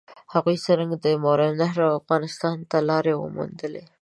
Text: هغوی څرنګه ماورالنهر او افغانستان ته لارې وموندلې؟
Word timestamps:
هغوی 0.33 0.57
څرنګه 0.65 1.09
ماورالنهر 1.23 1.79
او 1.87 1.93
افغانستان 2.01 2.57
ته 2.69 2.77
لارې 2.89 3.13
وموندلې؟ 3.17 3.83